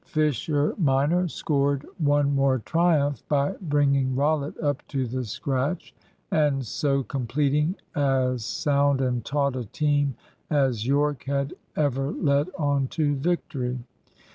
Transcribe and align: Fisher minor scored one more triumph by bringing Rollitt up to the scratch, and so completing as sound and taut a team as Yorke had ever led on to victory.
Fisher 0.07 0.73
minor 0.79 1.27
scored 1.27 1.85
one 1.99 2.33
more 2.33 2.57
triumph 2.57 3.21
by 3.29 3.53
bringing 3.61 4.15
Rollitt 4.15 4.57
up 4.59 4.81
to 4.87 5.05
the 5.05 5.23
scratch, 5.23 5.93
and 6.31 6.65
so 6.65 7.03
completing 7.03 7.75
as 7.93 8.43
sound 8.43 8.99
and 8.99 9.23
taut 9.23 9.55
a 9.55 9.65
team 9.65 10.15
as 10.49 10.87
Yorke 10.87 11.25
had 11.25 11.53
ever 11.75 12.09
led 12.09 12.49
on 12.57 12.87
to 12.87 13.13
victory. 13.13 13.77